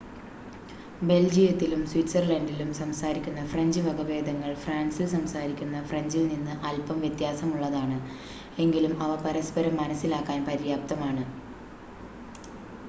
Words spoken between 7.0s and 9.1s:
വ്യത്യാസമുള്ളതാണ് എങ്കിലും